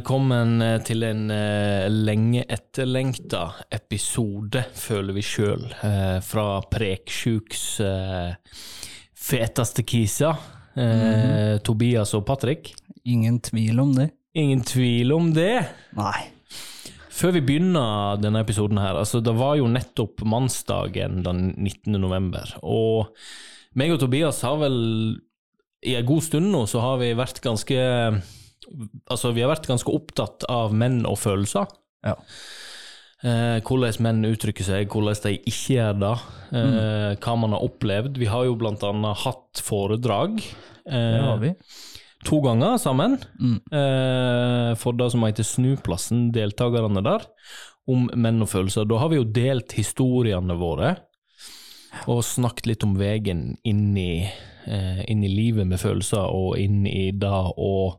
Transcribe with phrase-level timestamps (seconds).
[0.00, 3.42] Velkommen eh, til en uh, lenge etterlengta
[3.76, 8.30] episode, føler vi sjøl, uh, fra Preksjuks uh,
[9.12, 10.30] feteste kisa.
[10.72, 12.72] Eh, Tobias og Patrick.
[13.04, 14.08] Ingen tvil om det.
[14.40, 15.66] Ingen tvil om det.
[16.00, 16.30] Nei.
[17.12, 22.00] Før vi begynner denne episoden her, altså det var jo nettopp mannsdagen den 19.
[22.00, 23.12] november, og
[23.76, 24.80] meg og Tobias har vel
[25.84, 27.84] i en god stund nå så har vi vært ganske
[29.10, 31.66] Altså, vi har vært ganske opptatt av menn og følelser.
[32.06, 32.14] Ja.
[33.22, 36.12] Eh, hvordan menn uttrykker seg, hvordan de ikke gjør det.
[36.56, 38.16] Eh, Hva man har opplevd.
[38.16, 40.38] Vi har jo blant annet hatt foredrag.
[40.40, 41.52] Det Eh, har vi.
[42.24, 43.60] to ganger sammen, Mm.
[43.72, 47.26] eh, for det som heter Snuplassen, deltakerne der,
[47.88, 48.86] om menn og følelser.
[48.88, 50.96] Da har vi jo delt historiene våre,
[52.06, 54.22] og snakket litt om veien inn i,
[54.66, 57.28] eh, inn i livet med følelser, og inn i det
[57.58, 57.96] å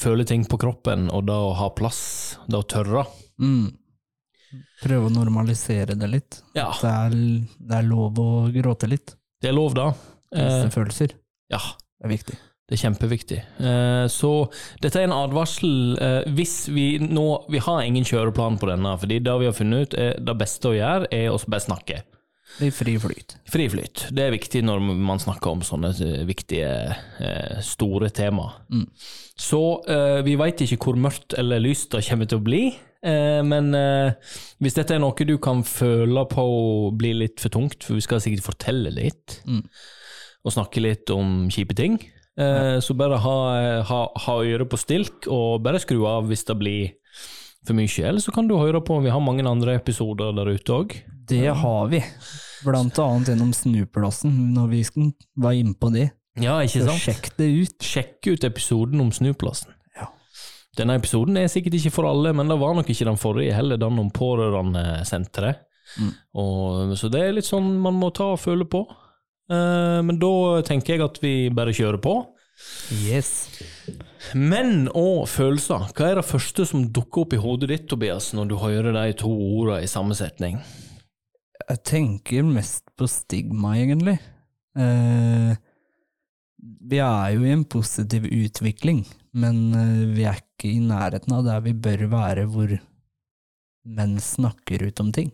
[0.00, 2.00] føle ting på kroppen, og det å ha plass,
[2.48, 3.04] det å tørre.
[3.40, 3.68] Mm.
[4.82, 6.40] Prøve å normalisere det litt.
[6.56, 7.16] Ja, Det er,
[7.70, 9.14] det er lov å gråte litt.
[9.40, 9.90] det er lov, da.
[10.32, 11.12] Vise Eh, følelser.
[11.50, 11.58] ja,
[12.00, 12.36] Det er viktig.
[12.70, 13.38] Det er kjempeviktig.
[13.66, 18.68] Eh, Så dette er en advarsel eh, hvis vi nå Vi har ingen kjøreplan på
[18.70, 21.60] denne, fordi det vi har funnet ut, er det beste å gjøre, er å bare
[21.66, 22.02] snakke.
[22.60, 23.36] Er fri flyt.
[23.48, 24.06] Fri flyt.
[24.12, 26.68] Det er viktig når man snakker om sånne eh, viktige,
[27.24, 28.50] eh, store tema.
[28.68, 28.84] Mm.
[29.40, 32.62] Så eh, vi veit ikke hvor mørkt eller lyst det kommer til å bli,
[33.00, 33.72] men
[34.60, 36.42] hvis dette er noe du kan føle på
[37.00, 39.62] blir litt for tungt, for vi skal sikkert fortelle litt, Mm.
[40.44, 41.96] og snakke litt om kjipe ting,
[42.36, 43.36] eh, så bare ha,
[43.88, 46.92] ha, ha øret på stilk, og bare skru av hvis det blir
[47.64, 48.04] for mye.
[48.04, 50.94] Eller så kan du høre på, vi har mange andre episoder der ute òg.
[51.24, 52.02] Det har vi.
[52.64, 54.80] Blant annet gjennom Snuplassen, når vi
[55.40, 56.10] var inne på det.
[56.40, 57.02] Ja, ikke Så sant?
[57.04, 57.78] sjekk det ut.
[57.84, 59.72] Sjekk ut episoden om snuplassen.
[59.96, 60.06] Ja.
[60.78, 63.76] Denne episoden er sikkert ikke for alle, men det var nok ikke den forrige heller,
[63.80, 65.56] den om pårørendesenteret.
[65.98, 66.12] Mm.
[66.34, 68.86] Og- Så det er litt sånn man må ta og føle på.
[69.50, 72.26] Eh, men da tenker jeg at vi bare kjører på.
[72.92, 73.48] Yes.
[74.34, 78.48] Menn og følelser, hva er det første som dukker opp i hodet ditt, Tobias, når
[78.48, 80.60] du hører de to ordene i samme setning?
[81.70, 84.16] Jeg tenker mest på stigma, egentlig.
[84.74, 85.52] Eh,
[86.90, 89.04] vi er jo i en positiv utvikling,
[89.38, 92.74] men eh, vi er ikke i nærheten av der vi bør være hvor
[93.86, 95.30] menn snakker ut om ting.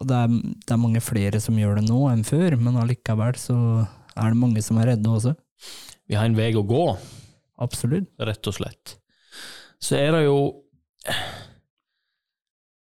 [0.00, 0.32] Og det er,
[0.64, 3.58] det er mange flere som gjør det nå enn før, men allikevel så
[4.16, 5.34] er det mange som er redde også.
[6.08, 6.84] Vi har en vei å gå,
[7.62, 8.08] Absolutt.
[8.24, 8.96] rett og slett.
[9.84, 10.38] Så er det jo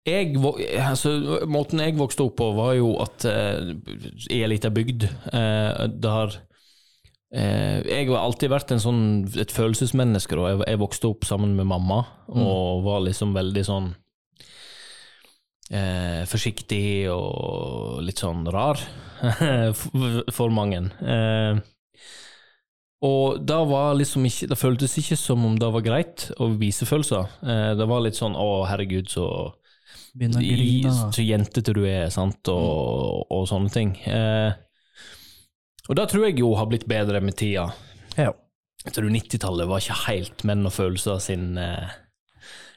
[0.09, 0.35] jeg,
[0.83, 1.13] altså,
[1.47, 3.75] Måten jeg vokste opp på, var jo at eh,
[4.33, 6.37] i ei lita bygd eh, der
[7.35, 9.03] eh, Jeg har alltid vært en sånn,
[9.39, 10.39] et følelsesmenneske.
[10.39, 10.53] Da.
[10.53, 12.03] Jeg, jeg vokste opp sammen med mamma
[12.33, 13.93] og var liksom veldig sånn
[15.71, 18.81] eh, Forsiktig og litt sånn rar
[20.37, 20.83] for, mange.
[20.99, 21.63] Eh,
[23.03, 26.87] og det var liksom ikke Det føltes ikke som om det var greit å vise
[26.87, 27.31] følelser.
[27.43, 29.27] Eh, det var litt sånn 'å, herregud, så,
[30.13, 30.93] Begynne å grine.
[31.15, 33.95] så jentete du er', sant, og, og sånne ting.
[34.05, 34.53] Eh,
[35.89, 37.71] og det tror jeg jo har blitt bedre med tida.
[38.19, 38.33] Ja.
[38.85, 41.89] Jeg tror 90-tallet var ikke helt menn og følelser sin, eh,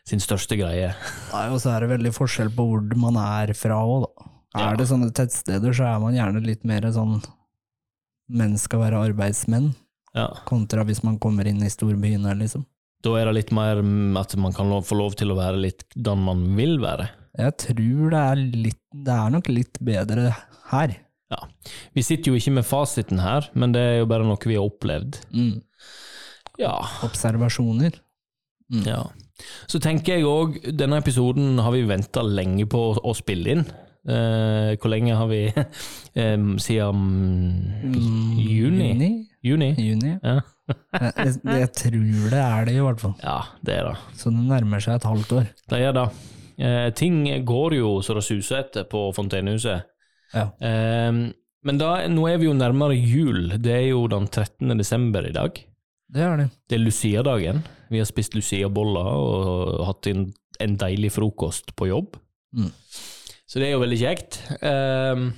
[0.08, 0.94] sin største greie.
[1.34, 4.30] Nei, og så er det veldig forskjell på hvor man er fra òg, da.
[4.56, 4.70] Ja.
[4.72, 7.18] Er det sånne tettsteder, så er man gjerne litt mer sånn
[8.32, 9.74] menn skal være arbeidsmenn,
[10.16, 10.30] Ja.
[10.48, 12.64] kontra hvis man kommer inn i storbyene, liksom.
[13.04, 15.60] Da er det litt mer mm, at man kan lov, få lov til å være
[15.60, 17.10] litt den man vil være.
[17.36, 20.30] Jeg tror det er litt Det er nok litt bedre
[20.72, 20.96] her.
[21.34, 21.42] Ja.
[21.98, 24.68] Vi sitter jo ikke med fasiten her, men det er jo bare noe vi har
[24.68, 25.20] opplevd.
[25.36, 25.58] Mm.
[26.62, 26.76] Ja.
[27.04, 27.98] Observasjoner.
[28.72, 28.84] Mm.
[28.88, 29.02] Ja.
[29.68, 33.66] Så tenker jeg òg, denne episoden har vi venta lenge på å, spille inn.
[34.06, 35.42] Eh, hvor lenge har vi
[36.22, 37.02] eh, Siden
[37.90, 38.92] Mm, juni?
[38.94, 39.10] Juni?
[39.46, 39.72] Juni?
[39.82, 40.14] Juni.
[40.22, 40.38] Ja.
[41.26, 43.18] jeg, jeg, tror det er det, i hvert fall.
[43.22, 43.98] ja, det er det.
[44.18, 45.52] Så det nærmer seg et halvt år.
[45.74, 46.08] Det er det.
[46.60, 49.84] Eh, ting går jo så det suser etter på Fontenehuset.
[50.34, 50.50] Ja.
[50.60, 51.12] Eh,
[51.66, 53.56] men da, nå er vi jo nærmere jul.
[53.58, 54.76] Det er jo den 13.
[54.78, 55.58] desember i dag.
[56.14, 56.50] Det er det.
[56.70, 57.64] Det er Lucia-dagen.
[57.90, 60.28] Vi har spist Lucia-boller og hatt en,
[60.62, 62.20] en deilig frokost på jobb.
[62.56, 62.70] Mm.
[63.50, 64.38] Så det er jo veldig kjekt.
[64.62, 65.32] Um,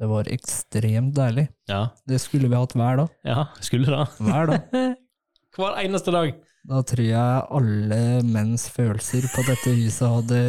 [0.00, 1.46] Det var ekstremt deilig.
[1.70, 3.08] ja, Det skulle vi hatt hver dag.
[3.26, 4.04] ja, skulle da.
[4.18, 4.74] Hver dag.
[5.56, 6.34] Hver eneste dag.
[6.68, 10.40] Da tror jeg alle menns følelser på dette huset hadde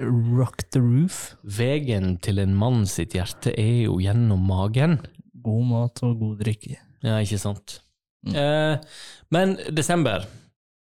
[0.00, 1.34] rock the roof.
[1.44, 4.98] Vegen til en mann sitt hjerte er jo gjennom magen.
[5.44, 6.78] God mat og god drikke.
[7.04, 7.78] Ja, ikke sant.
[8.24, 8.36] Mm.
[8.40, 9.02] Eh,
[9.36, 10.24] men desember,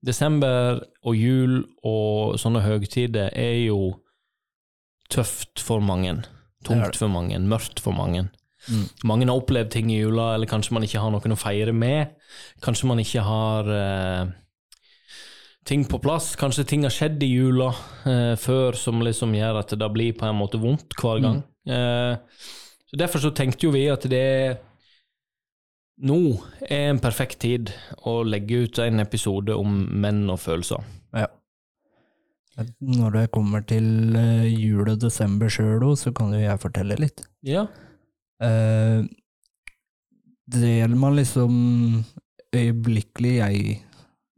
[0.06, 3.98] desember og jul og sånne høgtider er jo
[5.12, 6.22] tøft for mange.
[6.64, 8.30] Tungt for mange, mørkt for mange.
[8.72, 8.86] Mm.
[9.04, 12.14] Mange har opplevd ting i jula, eller kanskje man ikke har noen å feire med.
[12.64, 14.32] Kanskje man ikke har eh,
[15.68, 16.34] ting på plass.
[16.40, 17.72] Kanskje ting har skjedd i jula
[18.10, 21.42] eh, før som liksom gjør at det blir på en måte vondt hver gang.
[21.68, 22.18] Eh,
[22.90, 24.26] så Derfor så tenkte jo vi at det
[26.04, 26.20] nå
[26.68, 27.72] er en perfekt tid
[28.10, 30.84] å legge ut en episode om menn og følelser.
[31.14, 31.30] Ja.
[32.82, 36.98] Når det kommer til eh, jul og desember sjøl òg, så kan jo jeg fortelle
[37.00, 37.24] litt.
[37.46, 37.68] Ja.
[38.44, 39.06] Eh,
[40.54, 41.54] det man liksom
[42.54, 43.80] øyeblikkelig jeg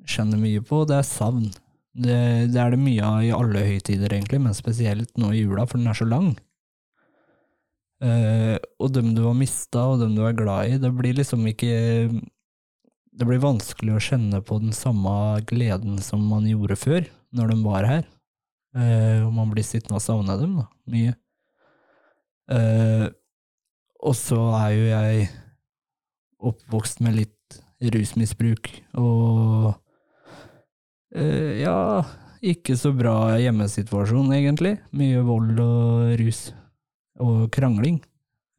[0.10, 1.48] kjenner mye på, det er savn.
[1.96, 2.18] Det,
[2.52, 5.80] det er det mye av i alle høytider, egentlig, men spesielt nå i jula, for
[5.80, 6.34] den er så lang.
[8.04, 11.46] Uh, og dem du har mista, og dem du er glad i, det blir liksom
[11.48, 11.70] ikke
[13.16, 17.62] Det blir vanskelig å kjenne på den samme gleden som man gjorde før, når de
[17.64, 18.04] var her.
[18.76, 21.14] Uh, og man blir sittende og savne dem, da, mye.
[22.52, 23.08] Uh,
[24.04, 25.30] og så er jo jeg
[26.52, 27.62] oppvokst med litt
[27.96, 28.68] rusmisbruk,
[29.00, 29.72] og
[31.16, 32.04] eh, ja,
[32.46, 34.76] ikke så bra hjemmesituasjon, egentlig.
[34.96, 36.42] Mye vold og rus
[37.24, 38.02] og krangling.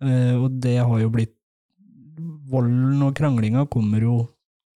[0.03, 1.33] Uh, og det har jo blitt
[2.47, 4.17] Volden og kranglinga kommer jo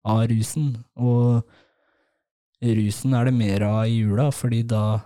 [0.08, 1.46] av rusen, og
[2.66, 5.00] rusen er det mer av i jula, fordi da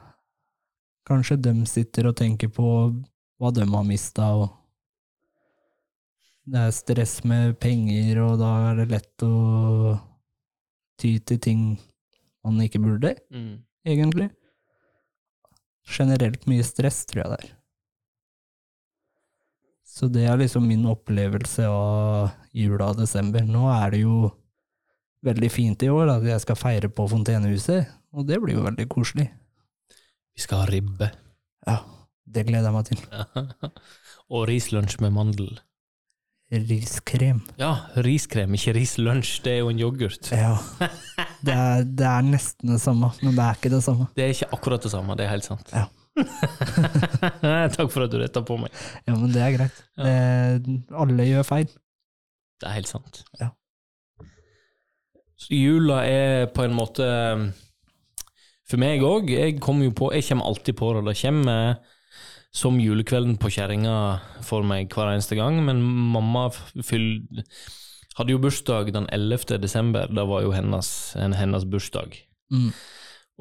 [1.06, 2.68] kanskje de sitter og tenker på
[3.38, 4.48] hva de har mista, og
[6.48, 9.34] det er stress med penger, og da er det lett å
[11.00, 11.66] ty til ting
[12.44, 13.64] man ikke burde, Mm.
[13.86, 14.30] egentlig.
[15.88, 17.52] Generelt mye stress, tror jeg det er.
[19.94, 23.44] Så det er liksom min opplevelse av jula og desember.
[23.46, 24.32] Nå er det jo
[25.24, 28.88] veldig fint i år at jeg skal feire på Fontenehuset, og det blir jo veldig
[28.92, 29.28] koselig.
[30.34, 31.12] Vi skal ha ribbe.
[31.68, 31.78] Ja,
[32.26, 33.70] det gleder jeg meg til.
[34.34, 35.52] og rislunsj med mandel.
[36.54, 37.40] Riskrem.
[37.58, 37.72] Ja,
[38.06, 39.40] riskrem, ikke rislunsj.
[39.42, 40.30] Det er jo en yoghurt.
[40.32, 40.54] Ja.
[41.44, 44.06] Det er, det er nesten det samme, men det er ikke det samme.
[44.16, 45.74] Det er ikke akkurat det samme, det er helt sant.
[45.76, 45.90] Ja.
[47.76, 48.72] Takk for at du retta på meg.
[49.04, 49.82] Ja, men det er greit.
[50.00, 51.68] Det, alle gjør feil.
[52.62, 53.26] Det er helt sant.
[53.42, 53.50] Ja.
[55.36, 57.06] Så jula er på en måte
[58.70, 59.28] For meg òg.
[59.34, 61.04] Jeg kommer jo på Jeg kommer alltid på det.
[61.10, 61.76] Det kommer
[62.54, 63.96] som julekvelden på kjerringa
[64.46, 66.48] for meg hver eneste gang, men mamma
[66.86, 67.26] fyll,
[68.18, 69.58] hadde jo bursdag den 11.
[69.62, 70.12] desember.
[70.12, 72.20] Det var jo hennes, en, hennes bursdag.
[72.54, 72.70] Mm.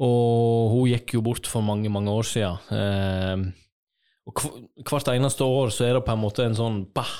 [0.01, 2.73] Og hun gikk jo bort for mange, mange år siden.
[2.73, 3.43] Eh,
[4.25, 4.41] og
[4.89, 7.13] hvert eneste år så er det på en måte en sånn bah!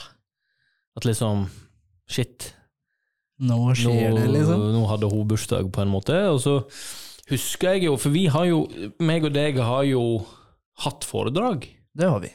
[0.98, 1.48] At liksom
[2.10, 2.52] Shit.
[3.42, 4.66] Nå skjer nå, det, liksom.
[4.76, 6.18] nå hadde hun bursdag, på en måte.
[6.34, 6.58] Og så
[7.32, 8.66] husker jeg jo, for vi har jo,
[9.02, 10.04] meg og deg har jo
[10.84, 12.32] hatt foredrag Det har vi.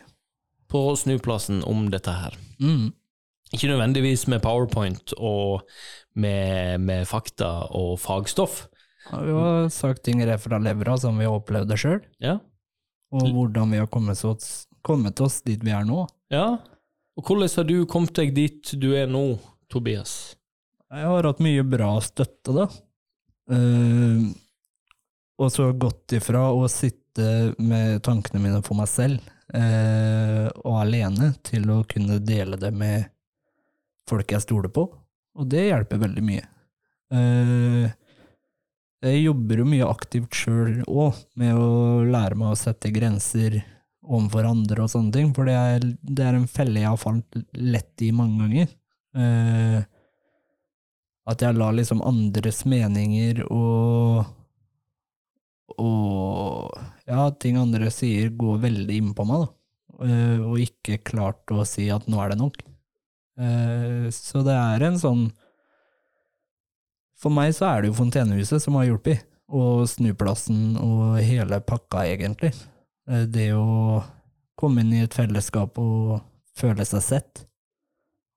[0.68, 2.34] på Snuplassen om dette her.
[2.60, 2.90] Mm.
[3.56, 5.62] Ikke nødvendigvis med powerpoint og
[6.14, 8.66] med, med fakta og fagstoff.
[9.10, 12.34] Ja, Vi har sagt ting rett fra levra som vi har opplevd det sjøl, Ja.
[13.10, 16.06] og hvordan vi har kommet oss, kommet oss dit vi er nå.
[16.30, 16.58] ja.
[17.18, 20.36] Og hvordan har du kommet deg dit du er nå, Tobias?
[20.92, 22.68] Jeg har hatt mye bra støtte, da.
[23.50, 24.28] Uh,
[25.40, 29.18] og så gått ifra å sitte med tankene mine for meg selv
[29.48, 33.06] og alene, til å kunne dele det med
[34.08, 34.84] folk jeg stoler på.
[35.38, 36.44] Og det hjelper veldig mye.
[37.14, 37.90] Eh,
[39.08, 43.60] jeg jobber jo mye aktivt sjøl òg, med å lære meg å sette grenser
[44.08, 47.38] overfor andre og sånne ting, for det er, det er en felle jeg har falt
[47.54, 48.74] lett i mange ganger.
[49.18, 49.78] Eh,
[51.28, 54.24] at jeg lar liksom andres meninger og
[55.76, 56.72] og
[57.08, 59.54] ja, ting andre sier går veldig inn på meg, da.
[60.06, 62.60] Eh, og ikke klart å si at nå er det nok.
[63.38, 65.28] Eh, så det er en sånn
[67.18, 72.04] For meg så er det jo Fontenehuset som har hjulpet, og Snuplassen og hele pakka,
[72.06, 72.52] egentlig.
[73.10, 74.02] Eh, Det å
[74.58, 76.20] komme inn i et fellesskap og
[76.58, 77.44] føle seg sett,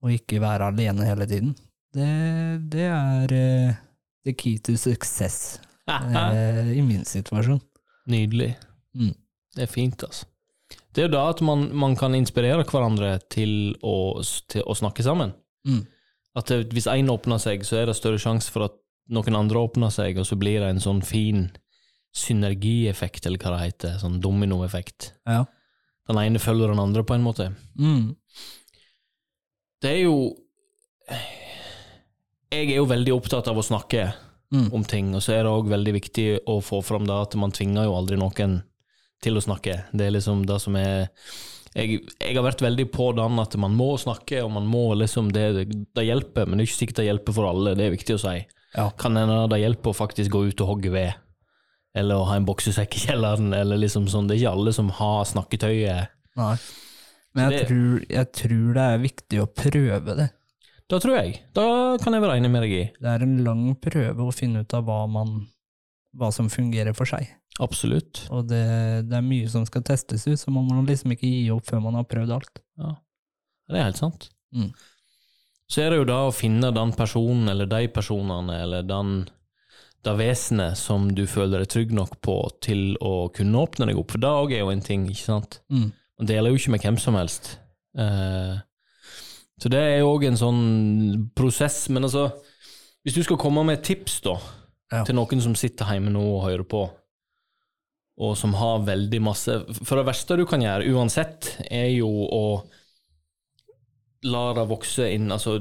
[0.01, 1.55] og ikke være alene hele tiden.
[1.93, 2.09] Det,
[2.71, 3.33] det er
[4.23, 5.59] the key to success
[5.89, 7.61] i min situasjon.
[8.11, 8.53] Nydelig.
[8.97, 9.15] Mm.
[9.55, 10.27] Det er fint, altså.
[10.91, 14.19] Det er jo da at man, man kan inspirere hverandre til å,
[14.51, 15.31] til å snakke sammen.
[15.67, 15.85] Mm.
[16.35, 18.77] At det, hvis én åpner seg, så er det større sjanse for at
[19.11, 21.45] noen andre åpner seg, og så blir det en sånn fin
[22.15, 23.97] synergieffekt, eller hva det heter.
[24.01, 25.13] Sånn dominoeffekt.
[25.27, 25.45] Ja.
[26.09, 27.51] Den ene følger den andre, på en måte.
[27.79, 28.11] Mm.
[29.81, 30.17] Det er jo
[32.51, 34.05] Jeg er jo veldig opptatt av å snakke
[34.51, 34.67] Mm.
[34.75, 35.13] om ting.
[35.15, 37.93] Og så er det òg veldig viktig å få fram det at man tvinger jo
[37.95, 38.57] aldri noen
[39.23, 39.77] til å snakke.
[39.95, 41.07] Det er liksom det som er
[41.73, 45.29] jeg, jeg har vært veldig på den at man må snakke, og man må liksom
[45.31, 45.45] Det,
[45.95, 47.75] det hjelper, men det er ikke sikkert det hjelper for alle.
[47.79, 48.33] Det er viktig å si.
[48.75, 48.89] Ja.
[48.99, 51.13] Kan hende det hjelper å faktisk gå ut og hogge ved,
[51.95, 54.27] eller å ha en boksesekk i kjelleren, eller liksom sånn.
[54.27, 56.11] Det er ikke alle som har snakketøyet.
[56.39, 56.55] Nei.
[57.35, 60.29] Men jeg, det- tror, jeg tror det er viktig å prøve det.
[60.91, 61.37] Da tror jeg.
[61.55, 61.65] Da
[62.03, 62.83] kan jeg være enig med deg i.
[62.99, 65.45] Det er en lang prøve å finne ut av hva, man,
[66.19, 67.29] hva som fungerer for seg.
[67.63, 68.25] Absolutt.
[68.33, 68.63] Og det,
[69.07, 71.83] det er mye som skal testes ut, så man må liksom ikke gi opp før
[71.85, 72.63] man har prøvd alt.
[72.81, 72.95] Ja,
[73.71, 74.27] det er helt sant.
[74.55, 74.71] Mm.
[75.71, 79.21] Så er det jo da å finne den personen, eller de personene, eller den
[80.01, 84.15] det vesenet som du føler deg trygg nok på til å kunne åpne deg opp,
[84.15, 85.59] for det òg er jo en ting, ikke sant?
[85.69, 85.91] Mm.
[86.17, 87.51] Man deler jo ikke med hvem som helst.
[88.01, 88.55] Eh,
[89.61, 90.61] så det er òg en sånn
[91.37, 92.31] prosess, men altså
[93.05, 94.35] Hvis du skal komme med et tips, da,
[94.91, 95.03] Ja.
[95.03, 96.81] til noen som sitter hjemme nå og hører på,
[98.21, 102.43] og som har veldig masse For det verste du kan gjøre, uansett, er jo å
[104.23, 105.55] la det vokse inn, altså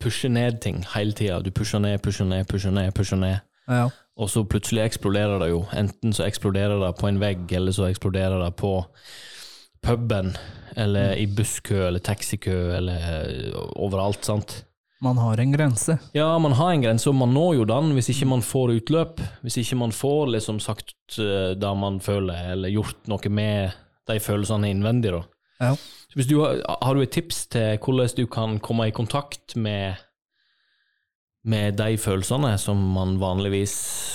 [0.00, 1.42] pushe ned ting hele tida.
[1.42, 3.40] Du pusher ned, pusher ned, pusher ned, pusher ned.
[3.68, 3.88] Ja.
[4.16, 5.62] Og så plutselig eksploderer det jo.
[5.76, 8.72] Enten så eksploderer det på en vegg, eller så eksploderer det på
[9.86, 10.32] puben,
[10.76, 14.58] eller i busskø, eller taxikø, eller overalt, sant.
[15.04, 15.98] Man har en grense.
[16.16, 19.20] Ja, man har en grense, og man når jo den hvis ikke man får utløp.
[19.44, 23.76] Hvis ikke man får liksom sagt eh, det man føler, eller gjort noe med
[24.08, 25.22] de følelsene innvendig, da.
[25.60, 25.74] Ja.
[26.16, 30.02] Du har, har du et tips til hvordan du kan komme i kontakt med
[31.46, 33.70] med de følelsene som man vanligvis,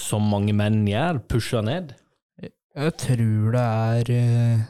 [0.10, 1.94] som mange menn gjør, pusher ned?
[2.42, 4.66] Jeg tror det er eh,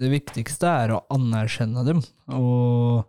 [0.00, 2.00] Det viktigste er å anerkjenne dem
[2.32, 3.04] og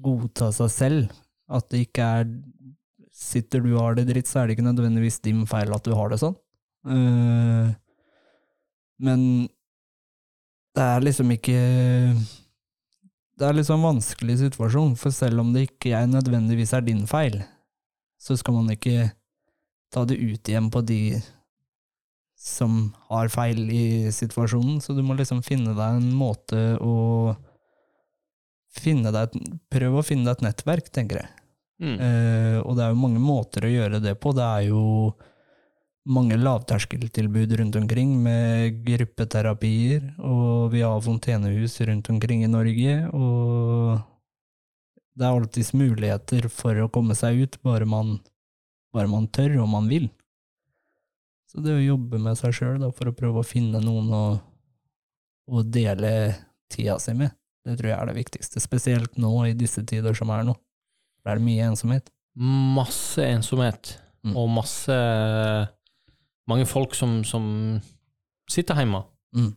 [0.00, 1.14] godta seg selv.
[1.50, 2.32] At det ikke er
[3.20, 5.90] Sitter du og har det dritt, så er det ikke nødvendigvis din feil at du
[5.92, 6.36] har det sånn.
[6.88, 7.72] Eh,
[8.96, 9.24] Men
[10.72, 11.58] det er liksom ikke
[13.36, 17.04] Det er liksom en vanskelig situasjon, for selv om det ikke er nødvendigvis er din
[17.10, 17.42] feil,
[18.20, 19.10] så skal man ikke
[19.92, 21.00] ta det ut igjen på de
[22.40, 27.34] som har feil i situasjonen, så du må liksom finne deg en måte å
[28.72, 31.32] finne deg et, Prøve å finne deg et nettverk, tenker jeg.
[31.80, 31.96] Mm.
[31.96, 34.32] Uh, og det er jo mange måter å gjøre det på.
[34.36, 34.84] Det er jo
[36.10, 44.00] mange lavterskeltilbud rundt omkring med gruppeterapier, og vi har fontenehus rundt omkring i Norge, og
[45.12, 48.16] det er alltids muligheter for å komme seg ut, bare man,
[48.96, 50.08] bare man tør og man vil.
[51.50, 54.24] Så det å jobbe med seg sjøl for å prøve å finne noen å,
[55.50, 56.12] å dele
[56.70, 57.32] tida si med,
[57.66, 60.54] det tror jeg er det viktigste, spesielt nå i disse tider som er nå.
[61.24, 62.12] Det er mye ensomhet.
[62.38, 64.34] Masse ensomhet, Mm.
[64.36, 64.94] og masse
[66.50, 67.80] Mange folk som, som
[68.50, 69.54] sitter hjemme Mm.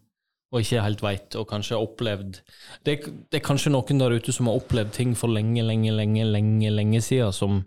[0.54, 2.40] og ikke helt veit, og kanskje har opplevd
[2.86, 2.94] det,
[3.32, 6.70] det er kanskje noen der ute som har opplevd ting for lenge, lenge, lenge, lenge,
[6.72, 7.66] lenge siden, som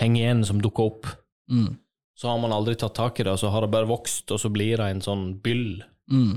[0.00, 1.06] henger igjen, som dukker opp.
[1.50, 1.76] Mm.
[2.22, 4.38] Så har man aldri tatt tak i det, og så har det bare vokst, og
[4.38, 5.80] så blir det en sånn byll.
[6.06, 6.36] Mm.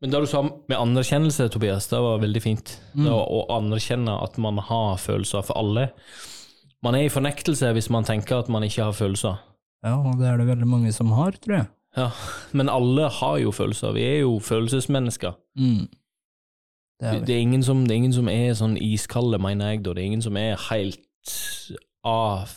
[0.00, 2.72] Men det du sa med anerkjennelse, Tobias, det var veldig fint.
[2.94, 3.04] Mm.
[3.04, 5.90] Det å, anerkjenne at man har følelser for alle.
[6.82, 9.36] Man er i fornektelse hvis man tenker at man ikke har følelser.
[9.84, 11.68] Ja, og det er det veldig mange som har, tror jeg.
[11.98, 12.08] Ja,
[12.56, 13.92] Men alle har jo følelser.
[13.92, 15.36] Vi er jo følelsesmennesker.
[15.60, 15.90] Mm.
[17.02, 19.84] Det er Det, er ingen som, det er ingen som er sånn iskalde, mener jeg,
[19.84, 19.92] da.
[19.92, 21.36] Det er ingen som er helt
[22.02, 22.48] av,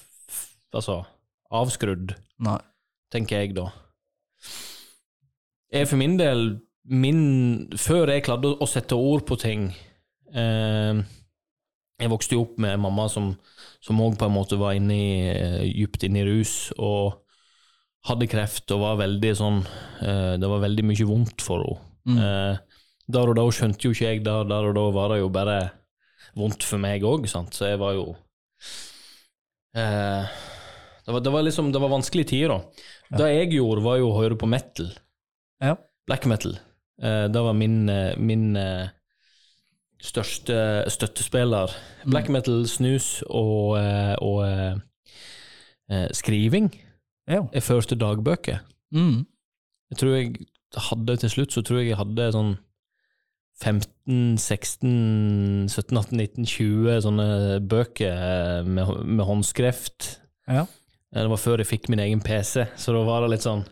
[0.71, 1.03] altså,
[1.53, 2.59] avskrudd, Nei.
[3.13, 3.69] tenker jeg da.
[5.73, 7.21] Jeg for min del, min,
[7.77, 9.71] før jeg klarte å sette ord på ting
[10.29, 10.99] eh,
[11.97, 13.33] Jeg vokste jo opp med mamma som
[13.89, 17.25] òg på en måte var inne i, eh, dypt inne i rus, og
[18.05, 21.91] hadde kreft og var veldig sånn eh, Det var veldig mye vondt for henne.
[22.05, 22.19] Mm.
[22.21, 22.81] Eh,
[23.15, 25.57] der og da skjønte jo ikke jeg det, der og da var det jo bare
[26.37, 28.05] vondt for meg òg, så jeg var jo
[29.77, 30.35] eh,
[31.05, 32.85] det, var, det var liksom Det var vanskelige tider, da.
[33.11, 33.17] Ja.
[33.17, 34.89] Det jeg gjorde, var jo å høre på metal.
[35.63, 35.75] Ja.
[36.09, 36.57] Black metal.
[37.01, 38.87] Uh, det var min, eh, min uh,
[40.01, 40.57] største
[40.89, 41.73] støttespiller.
[42.05, 43.77] Black metal, snus og,
[44.21, 46.69] og eh, skriving.
[47.29, 47.45] Ja.
[47.53, 48.61] Jeg førte dagbøker.
[48.93, 49.25] Mm.
[49.89, 50.35] Jeg tror jeg
[50.89, 52.53] hadde til slutt så tror jeg jeg hadde sånn
[53.63, 57.27] 15, 16, 17, 18, 19, 20 sånne
[57.65, 60.09] bøker med, med håndskrift.
[60.45, 60.65] Ja.
[61.15, 63.63] Det var før jeg fikk min egen PC, så da var det litt sånn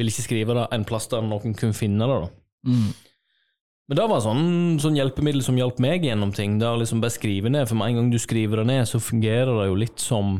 [0.00, 2.20] Ville ikke skrive det en plass der noen kunne finne det.
[2.22, 2.70] da.
[2.72, 2.92] Mm.
[3.90, 4.44] Men det var sånn,
[4.80, 6.56] sånn hjelpemiddel som hjalp meg gjennom ting.
[6.60, 9.02] Det å liksom bare skrive ned, for med en gang du skriver det ned, så
[9.02, 10.38] fungerer det jo litt som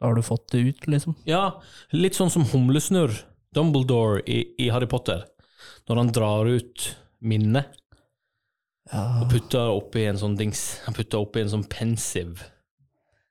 [0.00, 1.16] Da har du fått det ut, liksom.
[1.26, 1.60] Ja,
[1.94, 3.14] litt sånn som humlesnurr,
[3.54, 5.24] Dumbledore i, i Harry Potter,
[5.88, 6.88] når han drar ut
[7.20, 7.70] minnet
[8.90, 10.80] Ja, og putter oppi en sånn dings.
[10.86, 12.42] Han putter oppi en sånn pensiv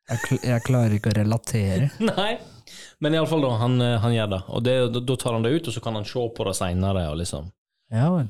[0.10, 1.90] jeg, kl jeg klarer ikke å relatere.
[2.12, 2.38] Nei,
[3.04, 3.54] men iallfall, da.
[3.62, 4.42] Han, eh, han gjør det.
[4.56, 7.06] Og det, da- tar han det ut, og så kan han se på det seinere,
[7.20, 7.50] liksom
[7.94, 8.30] Ja vel.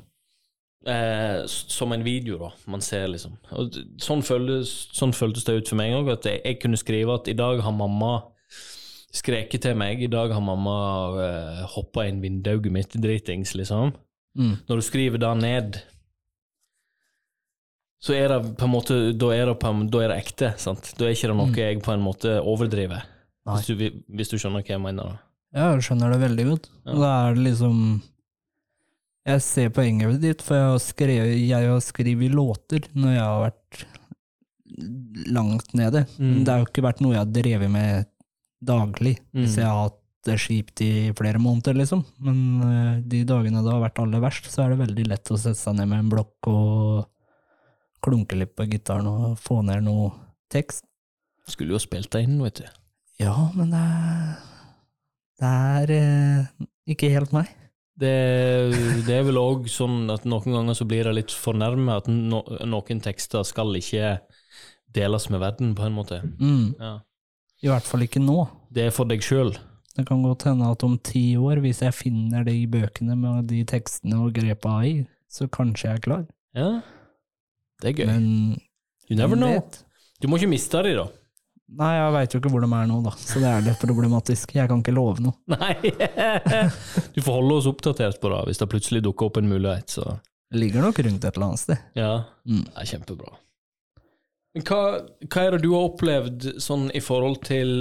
[0.86, 2.50] eh, Som en video, da.
[2.70, 3.36] Man ser liksom.
[3.52, 7.14] Og sånn, føles, sånn føltes det ut for meg òg, at jeg, jeg kunne skrive
[7.18, 8.16] at i dag har mamma
[9.18, 10.74] skreket til meg, i dag har mamma
[11.24, 13.94] eh, hoppa inn vinduet mitt, dritings, liksom.
[14.38, 14.58] Mm.
[14.68, 15.78] Når du skriver det ned,
[18.00, 20.52] så er det på en måte Da er det, på en, da er det ekte,
[20.62, 20.92] sant?
[20.98, 23.02] Da er ikke det noe jeg på en måte overdriver.
[23.48, 25.16] Hvis du, hvis du skjønner hva jeg mener.
[25.56, 26.68] Ja, jeg skjønner det veldig godt.
[26.84, 26.94] Ja.
[27.00, 27.78] Da er det liksom
[29.28, 33.40] Jeg ser poenget ditt, for jeg har skrevet Jeg har skrevet låter når jeg har
[33.48, 33.86] vært
[35.32, 36.04] langt nede.
[36.18, 36.44] Mm.
[36.44, 38.06] Det har jo ikke vært noe jeg har drevet med
[38.64, 39.42] daglig, Mm.
[39.44, 42.04] hvis jeg har hatt det kjipt i flere måneder, liksom.
[42.20, 45.38] Men eh, de dagene det har vært aller verst, så er det veldig lett å
[45.38, 47.06] sette seg ned med en blokk og
[48.04, 50.10] klunke litt på gitaren og få ned noe
[50.52, 50.84] tekst.
[51.48, 52.66] Skulle jo spilt deg inn, vet du.
[53.18, 54.34] Ja, men det er,
[55.40, 57.50] det er eh, ikke helt meg.
[57.98, 58.12] Det,
[59.08, 62.44] det er vel òg sånn at noen ganger så blir det litt fornærmet at no,
[62.62, 64.20] noen tekster skal ikke
[64.94, 66.20] deles med verden, på en måte.
[66.38, 66.76] Mm.
[66.78, 66.92] Ja.
[67.64, 68.44] I hvert fall ikke nå.
[68.70, 69.50] Det er for deg sjøl.
[69.98, 73.64] Det kan godt hende at om ti år, hvis jeg finner de bøkene med de
[73.66, 76.24] tekstene og grepa i, så kanskje jeg er klar.
[76.54, 76.68] Ja.
[77.82, 78.06] Det er gøy.
[78.10, 78.28] Men
[79.08, 79.54] you never know.
[79.58, 79.82] vet?
[80.20, 81.06] Du må ikke miste de, da.
[81.78, 84.54] Nei, jeg veit jo ikke hvor de er nå, da, så det er litt problematisk.
[84.56, 85.36] Jeg kan ikke love noe.
[85.52, 85.74] Nei!
[87.14, 89.92] Du får holde oss oppdatert på det hvis det plutselig dukker opp en mulighet.
[89.98, 90.06] Så
[90.56, 91.82] ligger nok rundt et eller annet sted.
[91.98, 92.12] ja,
[92.48, 92.62] Mm.
[92.64, 93.34] det er kjempebra.
[94.56, 94.78] Men hva,
[95.28, 97.72] hva er det du har opplevd sånn i forhold til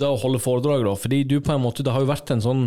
[0.00, 0.94] det å holde foredrag, da?
[0.96, 2.62] Fordi du på en måte, det har jo vært en sånn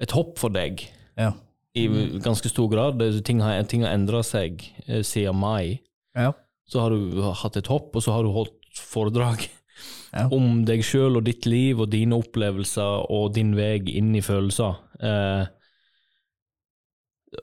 [0.00, 0.86] et hopp for deg
[1.20, 1.34] Ja.
[1.76, 1.86] I
[2.24, 3.02] ganske stor grad.
[3.26, 5.80] Ting har, ting har endra seg eh, siden mai.
[6.16, 6.32] Ja.
[6.66, 9.44] Så har du hatt et hopp, og så har du holdt foredrag
[10.16, 10.24] Ja.
[10.36, 14.78] om deg sjøl og ditt liv og dine opplevelser og din vei inn i følelser.
[15.04, 15.44] Eh,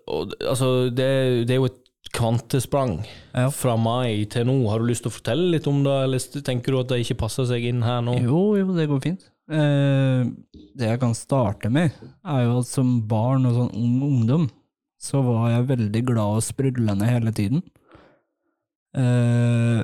[0.08, 1.08] og, det- altså, det,
[1.48, 1.80] det er jo et
[2.14, 2.98] kvantesprang
[3.34, 3.48] Ja.
[3.54, 4.56] fra mai til nå.
[4.70, 7.20] Har du lyst til å fortelle litt om det, eller tenker du at det ikke
[7.24, 8.18] passer seg inn her nå?
[8.22, 9.30] Jo, jo, det går fint.
[9.52, 10.24] Eh,
[10.74, 14.46] det jeg kan starte med, er jo at som barn og sånn ung ungdom,
[15.04, 17.64] så var jeg veldig glad og sprudlende hele tiden.
[18.96, 19.84] Eh,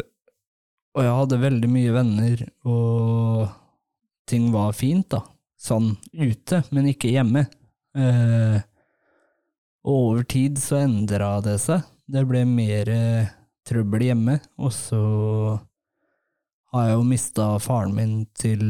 [0.95, 3.49] og jeg hadde veldig mye venner, og
[4.29, 5.23] ting var fint, da.
[5.59, 7.43] Sånn ute, men ikke hjemme.
[7.99, 8.61] Eh,
[9.83, 11.83] og over tid så endra det seg.
[12.09, 12.89] Det ble mer
[13.67, 15.01] trøbbel hjemme, og så
[16.71, 18.63] har jeg jo mista faren min til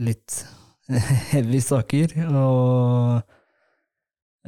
[0.00, 0.42] litt
[1.32, 3.22] heavy saker, og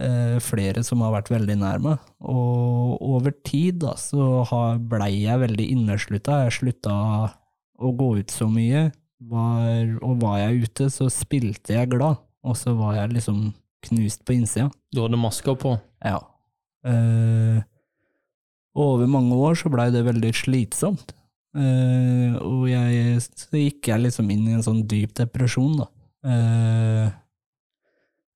[0.01, 2.13] eh, flere som har vært veldig nær meg.
[2.21, 4.45] Og over tid da, så
[4.81, 6.45] blei jeg veldig inneslutta.
[6.47, 6.95] Jeg slutta
[7.75, 8.89] å gå ut så mye,
[9.25, 13.47] var, og var jeg ute, så spilte jeg glad, og så var jeg liksom
[13.85, 14.71] knust på innsida.
[14.95, 15.77] Du hadde maska på.
[16.05, 16.21] Ja.
[16.85, 17.61] Eh,
[18.75, 21.15] over mange år så blei det veldig slitsomt.
[21.55, 25.91] Eh, og jeg, så gikk jeg liksom inn i en sånn dyp depresjon, da.
[26.25, 27.11] Uh,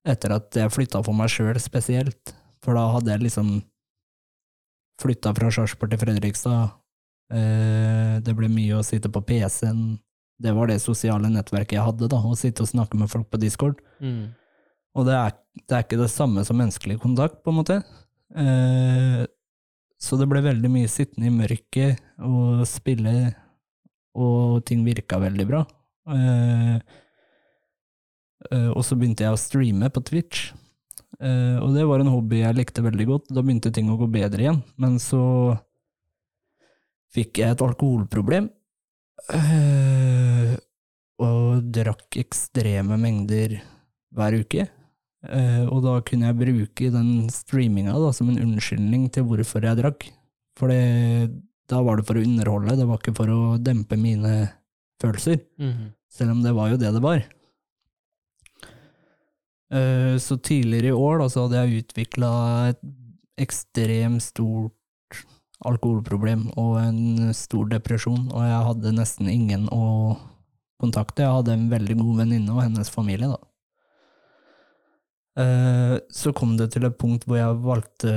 [0.05, 2.35] etter at jeg flytta for meg sjøl spesielt.
[2.63, 3.55] For da hadde jeg liksom
[5.01, 6.75] flytta fra Sarpsborg til Fredrikstad.
[7.33, 9.97] Uh, det ble mye å sitte på PC-en.
[10.39, 13.41] Det var det sosiale nettverket jeg hadde, da, å sitte og snakke med folk på
[13.41, 13.81] Discord.
[13.99, 14.29] Mm.
[14.95, 17.81] Og det er, det er ikke det samme som menneskelig kontakt, på en måte.
[19.99, 23.33] Så det ble veldig mye sittende i mørket og spille,
[24.15, 25.65] og ting virka veldig bra.
[26.15, 26.79] Eh,
[28.71, 30.53] og så begynte jeg å streame på Twitch.
[31.19, 33.27] Eh, og det var en hobby jeg likte veldig godt.
[33.35, 34.61] Da begynte ting å gå bedre igjen.
[34.79, 35.21] Men så
[37.11, 38.47] fikk jeg et alkoholproblem.
[41.19, 43.59] Og drakk ekstreme mengder
[44.15, 44.69] hver uke.
[45.27, 49.81] Eh, og da kunne jeg bruke den streaminga da, som en unnskyldning til hvorfor jeg
[49.81, 50.07] drakk.
[50.59, 50.71] For
[51.69, 54.51] da var det for å underholde, det var ikke for å dempe mine
[55.01, 55.41] følelser.
[55.59, 55.91] Mhm.
[56.09, 57.21] Selv om det var jo det det var.
[59.69, 62.31] Eh, så tidligere i år da, så hadde jeg utvikla
[62.71, 62.81] et
[63.39, 64.73] ekstremt stort
[65.67, 70.17] alkoholproblem og en stor depresjon, og jeg hadde nesten ingen å
[70.81, 71.25] kontakte.
[71.25, 73.39] Jeg hadde en veldig god venninne og hennes familie, da.
[75.39, 78.13] Eh, Så kom det til et punkt hvor jeg valgte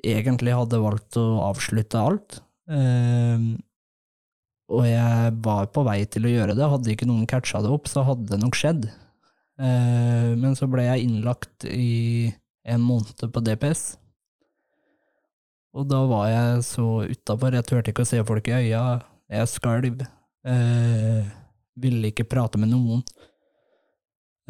[0.00, 2.38] Egentlig hadde valgt å avslutte alt.
[2.70, 3.42] Eh,
[4.70, 7.88] Og jeg var på vei til å gjøre det, hadde ikke noen catcha det opp,
[7.90, 8.86] så hadde det nok skjedd.
[9.60, 12.30] Eh, men så ble jeg innlagt i
[12.64, 13.96] en måned på DPS.
[15.74, 18.84] Og da var jeg så utafor, jeg turte ikke å se folk i øya,
[19.30, 20.00] jeg skalv.
[20.46, 21.28] Eh,
[21.82, 23.02] ville ikke prate med noen.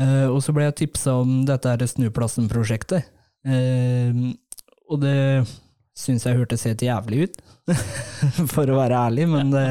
[0.01, 3.11] Eh, og så ble jeg tipsa om dette her Snuplassen-prosjektet.
[3.45, 4.23] Eh,
[4.91, 5.17] og det
[6.01, 7.41] syns jeg hørtes helt jævlig ut,
[8.55, 9.67] for å være ærlig, men det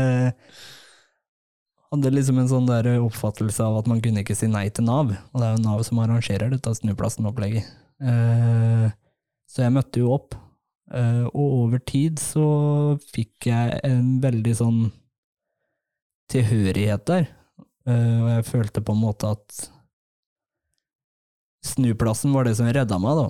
[1.89, 5.09] hadde liksom en sånn der oppfattelse av at man kunne ikke si nei til Nav,
[5.09, 7.65] og det er jo Nav som arrangerer dette Snuplassen-opplegget.
[7.99, 8.85] Eh,
[9.49, 10.37] så jeg møtte jo opp,
[10.93, 12.45] eh, og over tid så
[13.09, 14.79] fikk jeg en veldig sånn
[16.29, 17.27] tilhørighet der,
[17.89, 19.65] eh, og jeg følte på en måte at
[21.65, 23.27] Snuplassen var det som redda meg, da.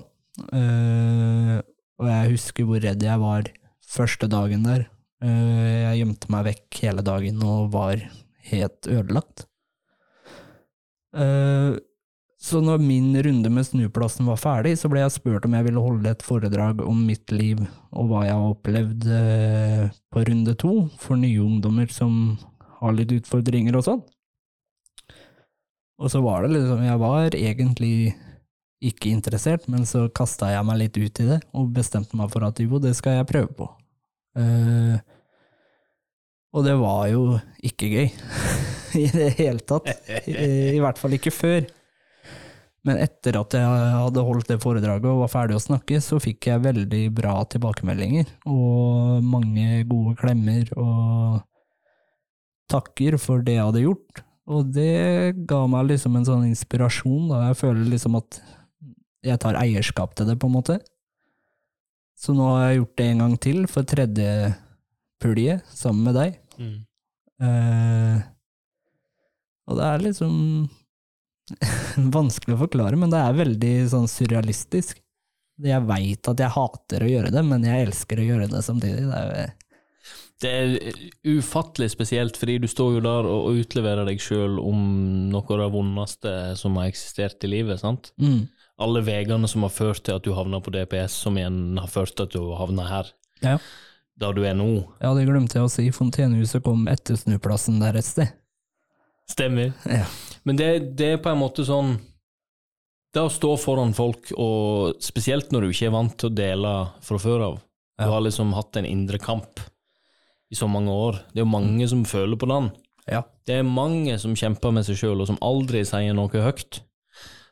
[0.54, 1.58] Uh,
[2.00, 3.50] og jeg husker hvor redd jeg var
[3.90, 4.86] første dagen der.
[5.20, 8.02] Uh, jeg gjemte meg vekk hele dagen og var
[8.52, 9.46] helt ødelagt.
[11.10, 11.74] Uh,
[12.40, 15.82] så når min runde med Snuplassen var ferdig, så ble jeg spurt om jeg ville
[15.84, 19.08] holde et foredrag om mitt liv og hva jeg har opplevd
[20.08, 22.38] på runde to for nye ungdommer som
[22.80, 24.00] har litt utfordringer og sånn.
[26.00, 27.94] Og så var det liksom Jeg var egentlig
[28.80, 32.46] ikke interessert, men så kasta jeg meg litt ut i det, og bestemte meg for
[32.46, 33.66] at jo, det skal jeg prøve på.
[34.38, 34.96] Uh,
[36.56, 37.24] og det var jo
[37.66, 38.08] ikke gøy
[39.02, 39.90] i det hele tatt.
[40.24, 40.32] I,
[40.78, 41.68] I hvert fall ikke før.
[42.88, 46.48] Men etter at jeg hadde holdt det foredraget og var ferdig å snakke, så fikk
[46.48, 51.42] jeg veldig bra tilbakemeldinger, og mange gode klemmer og
[52.72, 54.24] takker for det jeg hadde gjort.
[54.50, 57.44] Og det ga meg liksom en sånn inspirasjon, da.
[57.50, 58.40] Jeg føler liksom at
[59.26, 60.80] jeg tar eierskap til det, på en måte.
[62.18, 64.30] Så nå har jeg gjort det en gang til, for tredje
[65.20, 66.38] pulje, sammen med deg.
[66.60, 66.76] Mm.
[67.46, 68.20] Eh,
[69.70, 70.34] og det er liksom
[72.16, 74.98] vanskelig å forklare, men det er veldig sånn surrealistisk.
[75.60, 79.04] Jeg veit at jeg hater å gjøre det, men jeg elsker å gjøre det samtidig.
[79.08, 79.54] Det er,
[80.40, 80.94] Det er
[81.36, 84.78] ufattelig spesielt, fordi du står jo der og utleverer deg sjøl om
[85.32, 87.80] noe av det vondeste som har eksistert i livet.
[87.82, 88.12] sant?
[88.16, 88.46] mm,
[88.80, 92.14] Alle veiene som har ført til at du havna på DPS, som igjen har ført
[92.16, 93.10] til at du havna her,
[93.44, 93.58] ja.
[94.16, 94.70] der du er nå.
[95.02, 95.84] ja, det glemte jeg å si.
[95.92, 98.32] Fontenehuset kom etter snuplassen der et sted.
[99.28, 99.74] Stemmer.
[99.84, 100.06] Ja.
[100.48, 101.98] Men det, det er på en måte sånn
[103.14, 106.72] Det å stå foran folk, og spesielt når du ikke er vant til å dele
[107.04, 108.08] fra før av Du Ja.
[108.14, 109.60] har liksom hatt en indre kamp
[110.50, 111.20] i så mange år.
[111.30, 112.70] Det er jo mange som føler på den.
[113.10, 113.22] Ja.
[113.46, 116.80] Det er mange som kjemper med seg sjøl, og som aldri sier noe høyt.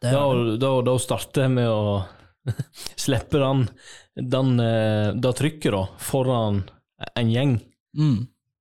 [0.03, 2.03] Det Da, er, da, da starter jeg med å
[3.05, 3.65] slippe den,
[4.17, 6.63] den, eh, det trykket da, foran
[7.19, 7.57] en gjeng.
[7.99, 8.19] mm,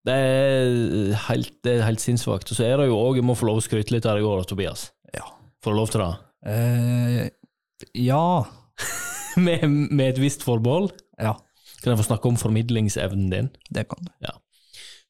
[0.07, 2.51] Det er helt, det er helt sinnssvakt.
[2.53, 4.25] Og så er det jo òg, jeg må få lov å skryte litt her i
[4.25, 4.87] går, Tobias.
[5.13, 5.25] Ja.
[5.65, 6.13] Får du lov til det?
[6.47, 7.29] eh,
[8.07, 8.23] ja.
[9.45, 10.93] med, med et visst forbehold?
[11.21, 11.35] Ja,
[11.87, 13.47] Kan jeg få snakke om formidlingsevnen din?
[13.71, 14.11] det kan du.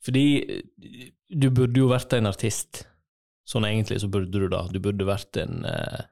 [0.06, 2.84] Fordi eh, du burde jo vært en artist.
[3.48, 4.68] Sånn egentlig så burde du da.
[4.70, 6.04] Du burde vært en, eh,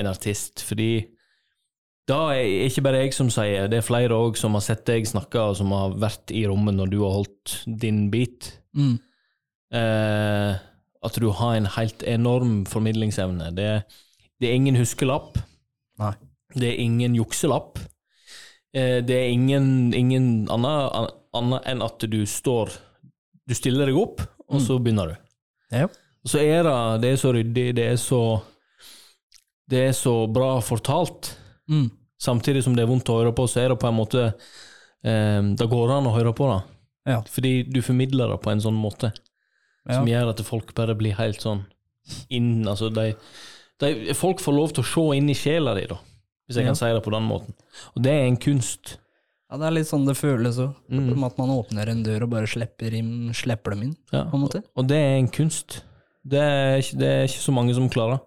[0.00, 1.04] en artist, fordi
[2.08, 5.04] da er ikke bare jeg som sier, det er flere òg som har sett deg
[5.06, 8.48] snakke, og som har vært i rommet når du har holdt din bit.
[8.74, 8.96] Mm,
[9.70, 10.54] Eh,
[11.00, 13.52] at du har en helt enorm formidlingsevne.
[13.54, 13.68] Det,
[14.42, 15.38] det er ingen huskelapp.
[16.00, 16.12] Nei.
[16.56, 17.78] Det er ingen jukselapp.
[18.74, 22.70] Eh, det er ingen, ingen annet, annet enn at du står
[23.48, 24.66] Du stiller deg opp, og Mm.
[24.66, 25.16] så begynner du.
[25.74, 25.88] Ja.
[26.26, 28.42] Så er det Det er så ryddig, det er så
[29.70, 31.36] Det er så bra fortalt.
[31.70, 34.34] Mm, Samtidig som det er vondt å høre på, så er det på en måte
[35.04, 36.60] eh, Det går an å høre på det.
[37.06, 37.22] Ja.
[37.22, 39.12] Fordi du formidler det på en sånn måte
[39.88, 39.94] ja.
[39.96, 41.64] som gjør at folk bare blir helt sånn
[42.28, 43.14] inn Altså, de,
[43.80, 45.96] de Folk får lov til å se inn i sjela di, da,
[46.50, 46.70] hvis jeg Ja.
[46.72, 47.54] kan si det på den måten.
[47.94, 48.96] Og det er en kunst.
[49.50, 50.74] ja, det er litt sånn det føles òg.
[50.90, 51.24] Mm.
[51.24, 54.24] At man åpner en dør og bare slipper, inn, slipper dem inn, Ja.
[54.24, 54.62] på en måte.
[54.76, 55.82] Og det er en kunst.
[56.26, 58.20] Det er ikke, det er ikke så mange som klarer.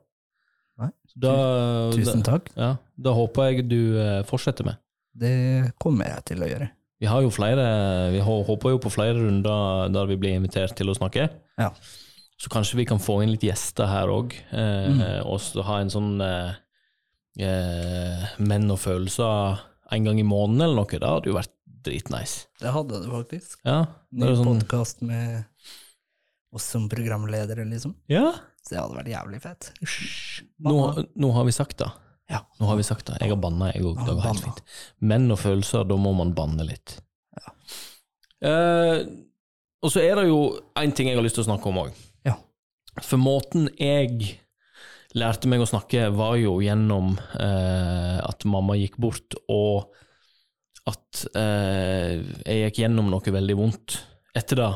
[0.80, 0.90] Nei.
[1.20, 2.50] Da, Tusen takk.
[2.56, 4.78] Da, ja, da håper jeg du eh, fortsetter med.
[5.16, 6.70] Det kommer jeg til å gjøre.
[7.00, 10.88] Vi har jo flere Vi håper jo på flere runder der vi blir invitert til
[10.88, 11.30] å snakke.
[11.60, 11.70] Ja.
[12.40, 15.26] Så kanskje vi kan få inn litt gjester her òg, eh, Mm.
[15.26, 16.56] og så ha en sånn eh,
[17.39, 19.62] eh, Menn og følelser
[19.93, 20.89] en gang i måneden eller noe.
[21.00, 22.46] Det hadde jo vært dritnice.
[22.62, 23.60] Det hadde det faktisk.
[23.67, 25.43] Ja, Ny bare sånn, podkast med
[26.54, 27.96] oss som programledere, liksom.
[28.12, 28.32] ja.
[28.63, 29.65] Så det hadde vært jævlig fett.
[29.82, 30.43] Hysj.
[30.63, 30.76] Nå,
[31.19, 31.89] nå har vi sagt det.
[32.32, 32.39] Ja.
[32.62, 33.17] Nå har vi sagt det.
[33.19, 33.98] Jeg har banna, jeg òg.
[34.08, 34.62] Det går helt fint.
[35.04, 36.93] Menn og følelser, da må man banne litt.
[37.36, 37.52] Ja.
[38.48, 39.02] Eh,
[39.84, 40.38] Og så er det jo
[40.80, 41.91] én ting jeg har lyst til å snakke om òg.
[42.24, 42.38] Ja.
[43.04, 44.38] For måten jeg
[45.17, 49.93] lærte meg å snakke, var jo gjennom eh, at mamma gikk bort, og
[50.89, 53.99] at eh, jeg gikk gjennom noe veldig vondt
[54.36, 54.71] etter det.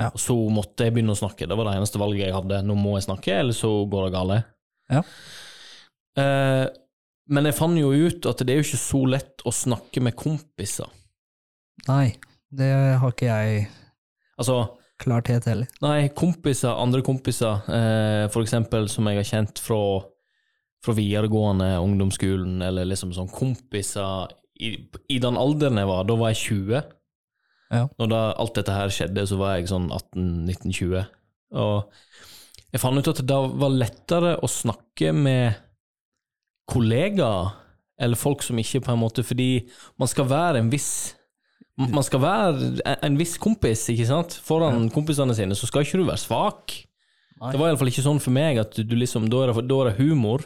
[0.00, 0.08] Ja.
[0.16, 1.48] Så måtte jeg begynne å snakke.
[1.48, 2.62] Det var det eneste valget jeg hadde.
[2.64, 4.46] Nå må jeg snakke, eller så går det galt.
[4.90, 5.02] Ja.
[6.20, 6.66] Eh,
[7.30, 10.16] men jeg fant jo ut at det er jo ikke så lett å snakke med
[10.18, 10.88] kompiser.
[11.88, 12.14] Nei,
[12.50, 13.68] det har ikke jeg
[14.40, 14.54] Altså,
[15.00, 15.68] klart helt heller.
[15.84, 19.80] Nei, kompiser, andre kompiser, eh, for eksempel som jeg har kjent fra,
[20.84, 24.74] fra videregående, ungdomsskolen, eller liksom sånn kompiser i,
[25.08, 26.90] i den alderen jeg var, da var jeg 20.
[27.70, 27.84] Ja.
[28.00, 31.06] Når da alt dette her skjedde, så var jeg sånn 18-19-20.
[31.60, 35.58] Og jeg fant ut at det var lettere å snakke med
[36.70, 37.56] kollegaer,
[38.00, 39.66] eller folk som ikke på en måte Fordi
[40.00, 41.18] man skal være en viss
[41.88, 44.36] man skal være en viss kompis, ikke sant?
[44.44, 46.74] Foran kompisene sine, så skal ikke du være svak.
[47.40, 47.52] Nei.
[47.54, 49.90] Det var iallfall ikke sånn for meg, at du liksom, da er, det, da er
[49.90, 50.44] det humor,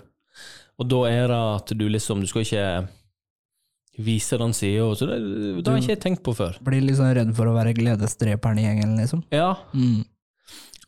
[0.79, 2.67] og da er det at du liksom Du skal ikke
[4.05, 5.19] vise den sida, så det,
[5.63, 6.57] det har ikke jeg tenkt på før.
[6.67, 9.23] Blir sånn redd for å være gledesdreperen i gjengen, liksom.
[9.35, 10.05] Ja, Mm.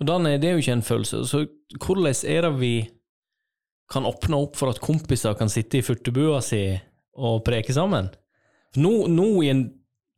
[0.01, 1.23] og den er, det er jo ikke en følelse.
[1.31, 1.45] Så
[1.79, 2.73] hvordan er det vi
[3.91, 6.65] kan åpne opp for at kompiser kan sitte i furtebua si
[7.17, 8.11] og preke sammen?
[8.77, 9.63] Nå, nå i en,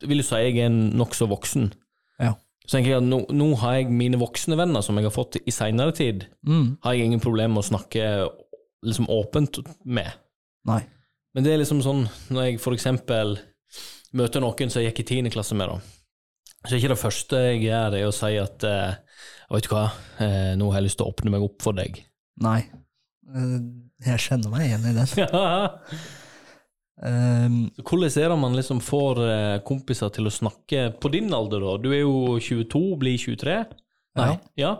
[0.06, 1.72] vil si jeg er nokså voksen.
[2.20, 2.34] Ja.
[2.68, 5.38] Så tenker jeg at nå, nå har jeg mine voksne venner som jeg har fått
[5.40, 6.76] i seinere tid, Mm.
[6.84, 8.28] har jeg ingen problemer med å snakke
[8.84, 10.12] liksom åpent med.
[10.68, 10.82] Nei.
[11.34, 13.38] Men det er liksom sånn, når jeg for eksempel
[14.12, 15.80] møter noen som jeg gikk i tiende klasse med, da,
[16.66, 18.94] så er ikke det første jeg gjør, det er å si at eh,
[19.50, 19.84] vet du hva,
[20.20, 22.02] eh, nå har jeg lyst til å åpne meg opp for deg.
[22.44, 22.60] Nei.
[23.34, 23.58] Eh,
[24.06, 25.06] Jeg kjenner meg igjen i den.
[25.10, 25.24] Så
[26.98, 31.62] Um, Hvordan er det man liksom får eh, kompiser til å snakke på din alder,
[31.62, 31.76] da?
[31.78, 33.58] Du er jo 22, blir 23?
[34.18, 34.32] Nei.
[34.58, 34.72] Ja.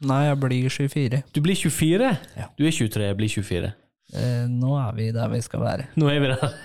[0.00, 1.22] nei, jeg blir 24.
[1.36, 2.12] Du blir 24?
[2.38, 2.48] Ja.
[2.56, 3.72] Du er 23, jeg blir 24.
[4.16, 5.90] Eh, nå er vi der vi skal være.
[6.00, 6.58] Nå er vi der.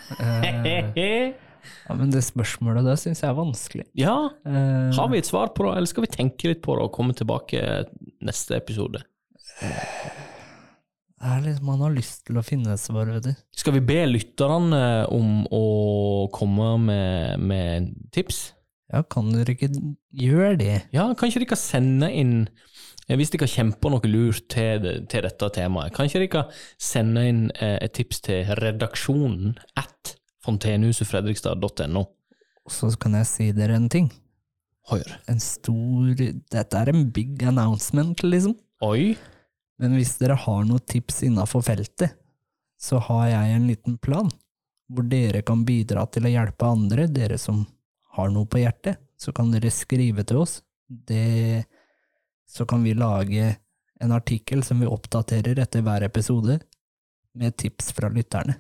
[0.96, 1.34] Eh,
[1.90, 3.90] ja, men det spørsmålet der syns jeg er vanskelig.
[4.00, 4.16] ja,
[4.48, 6.96] Eh, har vi et svar på det, eller skal vi tenke litt på det og
[6.96, 7.60] komme tilbake
[8.24, 9.04] neste episode?
[9.60, 10.23] det er
[11.44, 13.32] liksom, man har lyst til å finne svar, vet du.
[13.56, 14.84] Skal vi be lytterne
[15.14, 15.64] om å
[16.36, 18.46] komme med, med tips?
[18.94, 19.72] Ja, kan dere ikke
[20.14, 20.76] gjøre det?
[20.94, 25.26] Ja, kanskje de kan sende inn eh, Hvis dere kan kjempe noe lurt til, til
[25.26, 30.14] dette temaet, kanskje ikke kan sende inn eh, et tips til redaksjonen at
[30.46, 32.04] fontenehusefredrikstad.no.
[32.70, 34.12] Så kan jeg si dere en ting.
[34.92, 35.08] Hør.
[35.32, 38.58] En stor Dette er en big announcement, liksom.
[38.84, 39.16] Oi.
[39.84, 42.16] Men hvis dere har noen tips innafor feltet,
[42.80, 44.30] så har jeg en liten plan
[44.94, 47.66] hvor dere kan bidra til å hjelpe andre, dere som
[48.16, 49.00] har noe på hjertet.
[49.20, 50.58] Så kan dere skrive til oss.
[50.88, 51.64] Det,
[52.48, 53.54] så kan vi lage
[54.04, 56.60] en artikkel som vi oppdaterer etter hver episode,
[57.34, 58.60] med tips fra lytterne.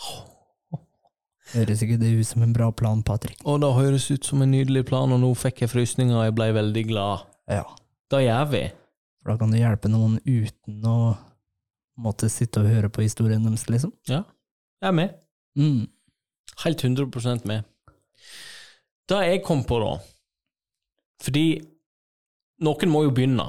[1.54, 3.42] Høres ikke det ut som en bra plan, Patrick?
[3.44, 6.34] Og det høres ut som en nydelig plan, og nå fikk jeg frysninger, og jeg
[6.38, 7.26] ble veldig glad.
[7.52, 7.66] Ja.
[8.10, 8.62] Da gjør vi.
[9.24, 11.14] For da kan du hjelpe noen uten å
[12.04, 13.94] måtte sitte og høre på historien deres, liksom.
[14.04, 14.20] Ja.
[14.84, 15.14] Jeg er med.
[15.56, 15.86] Mm.
[16.60, 17.64] Helt 100% med.
[19.08, 19.94] Det jeg kom på, da
[21.24, 21.46] Fordi
[22.64, 23.46] noen må jo begynne.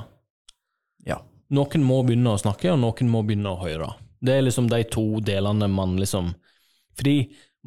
[1.03, 1.19] Ja.
[1.51, 3.91] Noen må begynne å snakke, og noen må begynne å høre.
[4.23, 6.31] Det er liksom de to delene man liksom
[6.95, 7.17] Fordi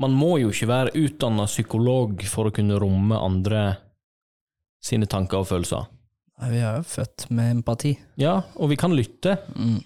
[0.00, 3.68] man må jo ikke være utdanna psykolog for å kunne romme andre
[4.80, 5.84] sine tanker og følelser.
[6.40, 7.96] Vi er jo født med empati.
[8.16, 9.38] Ja, og vi kan lytte.
[9.56, 9.80] Mm.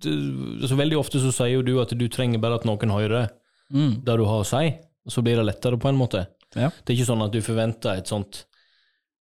[0.00, 3.30] Du- Så veldig ofte så sier jo du at du trenger bare at noen hører
[3.72, 4.04] Mm.
[4.04, 6.26] det du har å si, og så blir det lettere på en måte.
[6.54, 6.70] Ja.
[6.84, 8.44] Det er ikke sånn at du forventer et sånt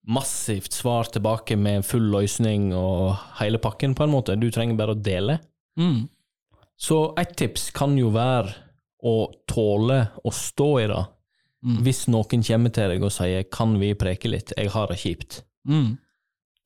[0.08, 4.40] massivt svar tilbake med full løsning og hele pakken, på en måte.
[4.40, 5.40] Du trenger bare å dele.
[5.80, 6.08] Mm.
[6.78, 8.54] Så et tips kan jo være
[9.04, 11.06] å tåle å stå i det.
[11.66, 11.78] Mm.
[11.82, 15.42] Hvis noen kommer til deg og sier 'kan vi preke litt', jeg har det kjipt.
[15.68, 15.98] Mm.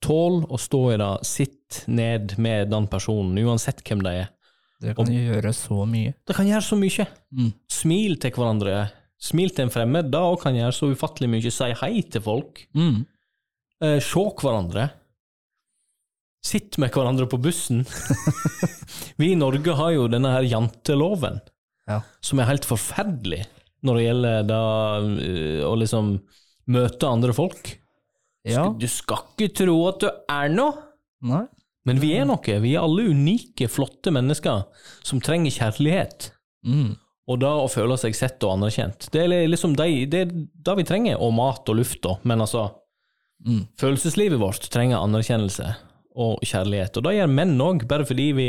[0.00, 4.30] Tål å stå i det, sitt ned med den personen, uansett hvem det er.
[4.80, 6.14] Det kan og, gjøre så mye.
[6.24, 7.04] Det kan gjøre så mye.
[7.36, 7.50] Mm.
[7.68, 8.78] Smil til hverandre.
[9.20, 11.52] Smil til en fremmed, det òg kan gjøre så ufattelig mye.
[11.52, 12.62] Si hei til folk.
[12.72, 13.02] Mm.
[13.84, 14.88] Eh, se hverandre.
[16.40, 17.82] Sitt med hverandre på bussen.
[19.20, 21.42] Vi i Norge har jo denne her janteloven,
[21.90, 22.00] Ja.
[22.24, 23.44] som er helt forferdelig
[23.84, 24.62] når det gjelder da,
[25.20, 26.14] eh, å liksom
[26.72, 27.74] møte andre folk.
[28.48, 28.68] Ja.
[28.78, 30.72] Du skal ikke tro at du er noe,
[31.28, 31.44] Nei.
[31.84, 32.40] men vi er noe.
[32.64, 34.64] Vi er alle unike, flotte mennesker
[35.04, 36.30] som trenger kjærlighet.
[36.64, 36.94] Mm.
[37.30, 39.10] Og da å føle seg sett og anerkjent.
[39.12, 40.32] Det er liksom det, det, er
[40.66, 42.16] det vi trenger, og mat og luft, da.
[42.24, 42.70] Men altså,
[43.40, 43.62] Mm.
[43.80, 45.70] Følelseslivet vårt trenger anerkjennelse
[46.20, 48.48] og kjærlighet, og det gjør menn òg, bare fordi vi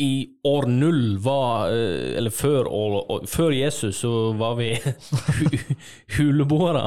[0.00, 0.12] i
[0.48, 5.74] år null var eh, Eller før, år- før Jesus så var vi hu-
[6.16, 6.86] huleboere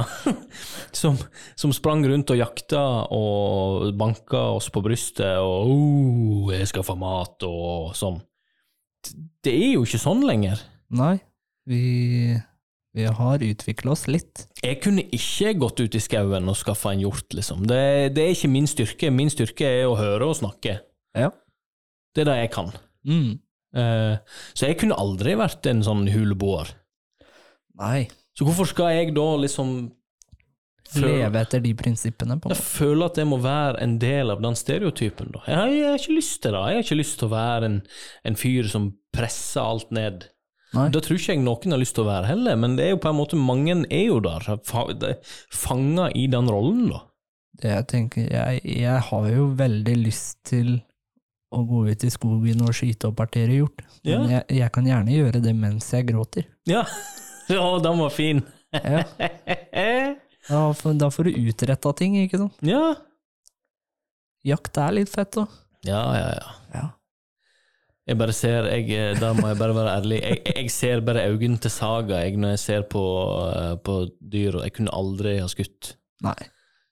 [1.02, 1.17] som,
[1.56, 2.82] som sprang rundt og jakta
[3.13, 8.17] og banka oss på brystet og oh, 'Jeg skal få mat' og sånn.
[9.43, 10.62] Det er jo ikke sånn lenger.
[10.93, 11.17] Nei,
[11.67, 12.38] vi,
[12.95, 14.45] vi har utvikla oss litt.
[14.63, 17.65] Jeg kunne ikke gått ut i skauen og skaffa en hjort, liksom.
[17.67, 19.12] Det, det er ikke min styrke.
[19.12, 20.78] Min styrke er å høre og snakke.
[21.17, 21.32] Ja.
[22.15, 22.69] Det er det jeg kan.
[23.07, 23.39] Mm.
[23.75, 24.15] Eh,
[24.53, 26.69] så jeg kunne aldri vært en sånn huleboer.
[27.81, 28.07] Nei.
[28.37, 29.91] Så hvorfor skal jeg da liksom
[30.99, 34.41] Leve etter de prinsippene, på en jeg føler at jeg må være en del av
[34.43, 35.39] den stereotypen, da?
[35.47, 36.59] Jeg har, jeg har ikke lyst til det.
[36.69, 37.77] Jeg har ikke lyst til å være en,
[38.29, 38.85] en fyr som
[39.15, 40.27] presser alt ned.
[40.75, 40.85] Nei.
[40.93, 43.01] Da tror ikke jeg noen har lyst til å være heller, men det er jo
[43.01, 45.15] på en måte mange er jo der, fa-
[45.63, 47.01] fanga i den rollen, da.
[47.63, 50.75] Det jeg tenker, jeg, jeg har jo veldig lyst til
[51.53, 53.83] å gå ut i skogen og skyte opp partere hjort.
[54.03, 54.21] Men Ja.
[54.39, 56.47] jeg, jeg kan gjerne gjøre det mens jeg gråter.
[56.69, 56.83] Ja,
[57.53, 58.43] ja den var fin.
[58.73, 59.03] Ja.
[60.43, 62.57] Da, får- da får du utretta ting, ikke sant?
[62.67, 62.95] ja.
[64.43, 65.45] Jakt er litt fett, da.
[65.87, 66.49] Ja, ja, ja.
[66.73, 66.81] Ja.
[68.11, 71.61] Jeg bare ser, jeg, Da må jeg bare være ærlig, jeg, jeg ser bare øynene
[71.63, 73.03] til Saga jeg, når jeg ser på,
[73.53, 75.93] eh, på dyr, og jeg kunne aldri ha skutt.
[76.27, 76.35] Nei.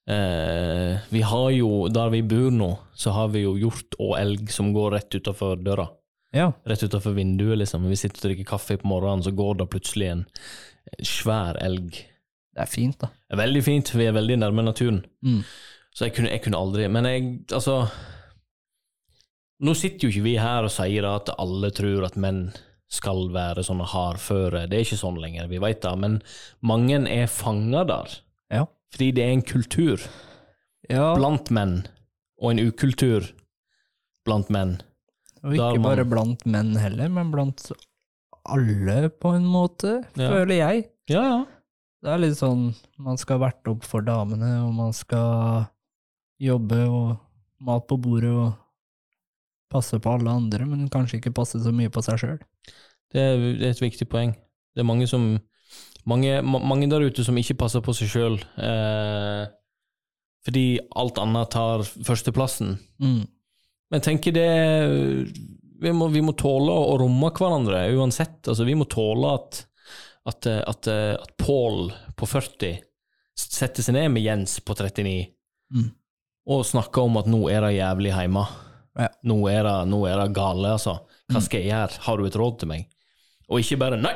[0.10, 4.50] Eh, vi har jo, der vi bor nå, så har vi jo hjort og elg
[4.54, 5.88] som går rett utafor døra.
[6.36, 6.52] Ja.
[6.66, 7.86] Rett utafor vinduet, liksom.
[7.92, 10.24] Vi sitter og drikker kaffe på morgenen, så går det plutselig en
[11.06, 12.00] svær elg.
[12.52, 13.12] Det er fint, da.
[13.28, 15.04] Det er veldig fint, vi er veldig nærme naturen.
[15.24, 15.44] Mm.
[15.96, 17.82] Så jeg kunne, jeg kunne aldri Men jeg, altså
[19.60, 22.46] Nå sitter jo ikke vi her og sier at alle tror at menn
[22.92, 24.66] skal være sånne hardføre.
[24.68, 25.92] Det er ikke sånn lenger, vi veit det.
[26.02, 26.18] Men
[26.66, 28.16] mange er fanga der.
[28.52, 28.66] Ja.
[28.92, 30.02] Fordi det er en kultur
[30.90, 31.14] ja.
[31.16, 31.86] blant menn,
[32.42, 33.30] og en ukultur
[34.28, 34.78] blant menn.
[35.42, 37.72] Og ikke man- bare blant menn heller, men blant
[38.46, 40.30] alle, på en måte, Ja.
[40.30, 40.90] føler jeg.
[41.10, 41.46] Ja, ja.
[42.02, 45.68] Det er litt sånn man skal verte opp for damene, og man skal
[46.42, 47.20] jobbe og
[47.62, 48.56] mat på bordet og
[49.70, 52.40] passe på alle andre, men kanskje ikke passe så mye på seg sjøl.
[53.14, 54.34] Det det er et viktig poeng.
[54.76, 55.40] Det er mange som
[56.10, 59.44] mange, mange der ute som ikke passer på seg sjøl, eh,
[60.46, 60.66] fordi
[60.98, 62.76] alt annet tar førsteplassen.
[63.02, 63.24] Mm.
[63.92, 64.48] Men jeg tenker det
[65.82, 68.40] vi må, vi må tåle å romme hverandre uansett.
[68.48, 69.64] Altså, vi må tåle at,
[70.30, 72.80] at, at, at Pål på 40
[73.42, 75.30] setter seg ned med Jens på 39
[75.72, 75.86] Mm.
[76.52, 78.42] og snakker om at nå er det jævlig hjemme.
[79.00, 79.06] Ja.
[79.24, 80.98] Nå, er det, nå er det gale, altså.
[81.32, 82.02] Hva skal jeg gjøre?
[82.04, 82.90] Har du et råd til meg?
[83.48, 84.12] Og ikke bare Nei,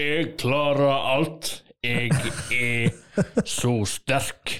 [0.00, 1.50] jeg klarer alt.
[1.84, 2.10] Jeg
[2.52, 4.52] er så sterk,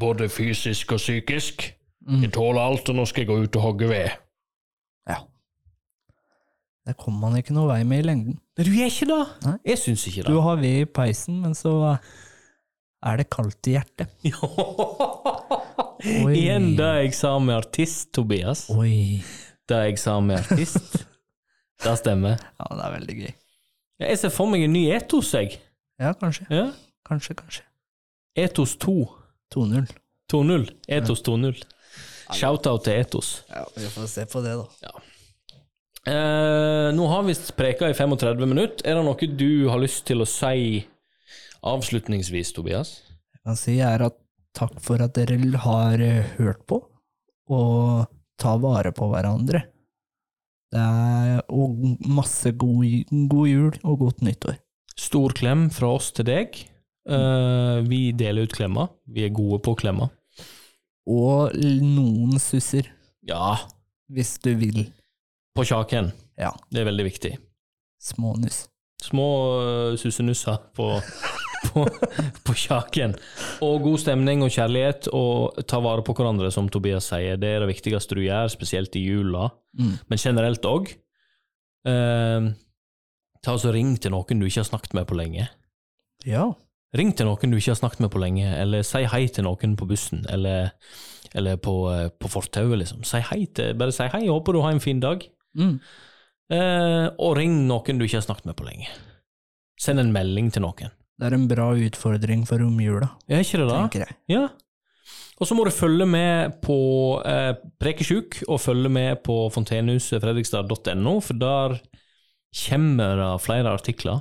[0.00, 1.66] både fysisk og psykisk.
[2.22, 4.16] Jeg tåler alt, og nå skal jeg gå ut og hogge ved.
[5.08, 5.18] Ja.
[6.84, 8.38] Det kommer man ikke noe vei med i lengden.
[8.56, 9.22] Du gjør ikke det?
[9.44, 9.56] Nei.
[9.72, 11.74] Jeg syns ikke Du har ved i peisen, men så
[13.04, 14.12] er det kaldt i hjertet.
[16.24, 16.34] Oi.
[16.36, 18.66] Igjen det jeg sa med artist, Tobias.
[18.72, 19.22] Oi.
[19.68, 21.04] Det jeg sa med artist.
[21.84, 22.38] Det stemmer.
[22.60, 23.32] Ja, det er veldig gøy.
[24.04, 25.58] Jeg ser for meg en ny Etos, jeg.
[26.00, 26.46] Ja, kanskje.
[26.52, 26.68] Ja.
[27.06, 27.64] Kanskje, kanskje.
[28.44, 28.94] Etos 2.
[29.54, 29.90] 2-0.
[30.32, 30.68] 2.0.
[30.96, 31.62] Etos 2.0.
[32.34, 33.34] Shout-out til Etos.
[33.50, 34.94] Ja, vi får se på det, da.
[36.04, 38.84] Eh, nå har vi preka i 35 minutter.
[38.84, 40.82] Er det noe du har lyst til å si
[41.64, 42.96] avslutningsvis, Tobias?
[43.32, 44.18] Jeg kan si er at
[44.56, 46.80] takk for at dere har eh, hørt på,
[47.52, 48.04] og
[48.40, 49.64] ta vare på hverandre.
[50.74, 51.76] Er og
[52.10, 54.56] masse god, god jul og godt nyttår.
[54.98, 56.56] Stor klem fra oss til deg.
[57.06, 58.88] Uh, vi deler ut klemmer.
[59.06, 60.10] Vi er gode på klemmer.
[61.06, 61.52] Og
[61.84, 62.88] noen susser,
[63.28, 63.56] Ja,
[64.12, 64.86] hvis du vil.
[65.54, 66.12] på kjaken.
[66.40, 67.36] Ja, Det er veldig viktig.
[68.02, 68.64] smånuss.
[69.02, 69.26] Små
[69.92, 70.88] uh, sussenusser på,
[71.66, 71.84] på,
[72.44, 73.14] på kjaken.
[73.64, 77.36] Og god stemning og kjærlighet, og ta vare på hverandre, som Tobias sier.
[77.40, 79.96] Det er det viktigste du gjør, spesielt i jula, Mm.
[80.06, 80.92] men generelt òg.
[83.44, 85.48] ta og Ring til noen du ikke har snakket med på lenge.
[86.24, 86.46] Ja.
[86.94, 89.74] Ring til noen du ikke har snakket med på lenge, eller si hei til noen
[89.76, 90.70] på bussen, eller,
[91.34, 93.02] eller på, eh, på fortauet, liksom.
[93.04, 95.26] Si hei til, bare si hei, håper du har en fin dag.
[95.58, 95.80] Mm.
[96.54, 98.86] Eh, og ring noen du ikke har snakket med på lenge.
[99.80, 100.94] Send en melding til noen.
[101.18, 103.80] Det er en bra utfordring for romjula, Er ikke det da?
[103.84, 104.16] tenker jeg.
[104.34, 104.48] Ja.
[105.38, 106.76] Og så må du følge med på
[107.26, 111.76] eh, Prekesjuk, og følge med på fontenehusfredrikstad.no, for der
[112.66, 114.20] kommer det flere artikler.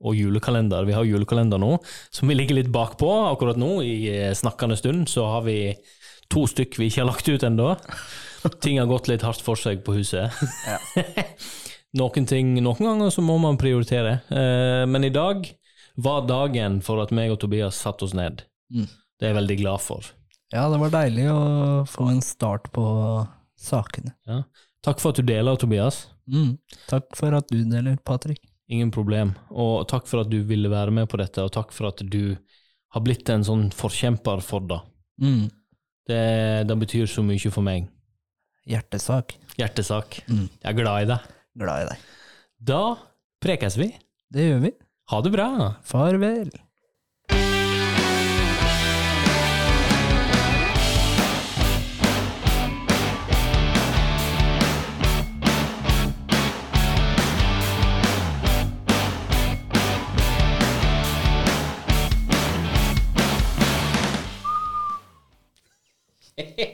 [0.00, 0.86] og julekalender.
[0.88, 1.74] Vi har julekalender nå,
[2.10, 3.82] som vi ligger litt bakpå akkurat nå.
[3.84, 5.74] I eh, snakkende stund så har vi
[6.32, 7.74] to stykk vi ikke har lagt ut ennå.
[8.64, 10.32] Ting har gått litt hardt for seg på huset.
[12.00, 14.22] noen ting, noen ganger så må man prioritere.
[14.32, 15.44] Eh, men i dag
[16.04, 18.44] var dagen for at meg og Tobias satte oss ned.
[18.72, 18.88] Mm.
[18.88, 20.06] Det er jeg veldig glad for.
[20.50, 21.40] Ja, det var deilig å
[21.86, 22.84] få en start på
[23.60, 24.16] sakene.
[24.26, 24.42] Ja.
[24.82, 26.06] Takk for at du deler, Tobias.
[26.30, 26.56] Mm.
[26.88, 28.40] Takk for at du deler, Patrick.
[28.70, 29.34] Ingen problem.
[29.50, 32.36] Og takk for at du ville være med på dette, og takk for at du
[32.94, 34.80] har blitt en sånn forkjemper for det.
[35.22, 35.48] Mm.
[36.10, 36.22] Det,
[36.66, 37.90] det betyr så mye for meg.
[38.70, 39.36] Hjertesak.
[39.58, 40.22] Hjertesak.
[40.30, 40.46] Mm.
[40.48, 41.32] Jeg er glad i deg.
[41.60, 42.06] Glad i deg.
[42.70, 42.82] Da
[43.42, 43.92] prekes vi.
[44.30, 44.72] Det gjør vi.
[45.10, 45.74] Ha det bra.
[45.84, 46.50] Farvel.
[66.36, 66.66] Hehehe